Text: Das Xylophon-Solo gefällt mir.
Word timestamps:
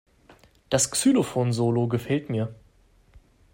Das 0.71 0.89
Xylophon-Solo 0.89 1.87
gefällt 1.87 2.31
mir. 2.31 2.55